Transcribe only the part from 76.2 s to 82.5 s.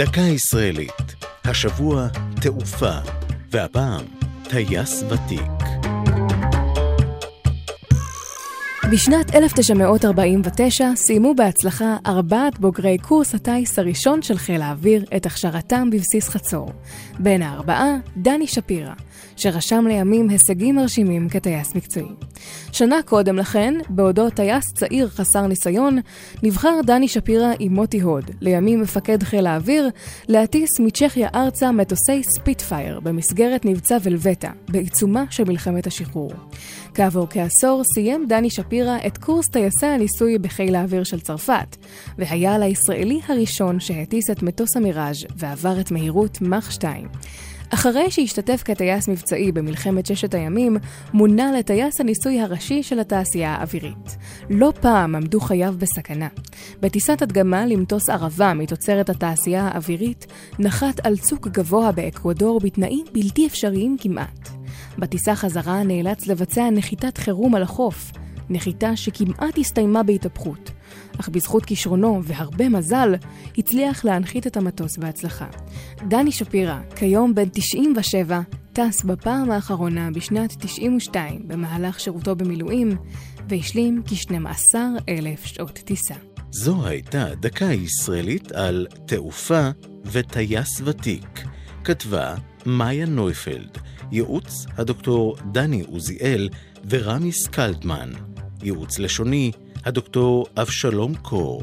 שפירא, כיום בן 97, טס בפעם האחרונה בשנת 92 במהלך שירותו